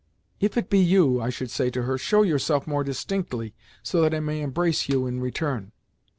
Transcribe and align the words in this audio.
"If 0.39 0.57
it 0.57 0.67
be 0.67 0.79
you," 0.79 1.21
I 1.21 1.29
should 1.29 1.51
say 1.51 1.69
to 1.69 1.83
her, 1.83 1.95
"show 1.95 2.23
yourself 2.23 2.65
more 2.65 2.83
distinctly, 2.83 3.53
so 3.83 4.01
that 4.01 4.15
I 4.15 4.19
may 4.19 4.41
embrace 4.41 4.89
you 4.89 5.05
in 5.05 5.19
return." 5.19 5.73